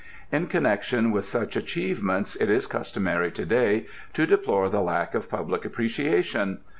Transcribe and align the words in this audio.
In 0.31 0.47
connection 0.47 1.11
with 1.11 1.27
such 1.27 1.55
achievements 1.55 2.35
it 2.35 2.49
is 2.49 2.65
customary 2.65 3.29
to 3.33 3.45
day 3.45 3.85
to 4.13 4.25
deplore 4.25 4.67
the 4.67 4.81
lack 4.81 5.13
of 5.13 5.29
public 5.29 5.63
appreciation. 5.63 6.61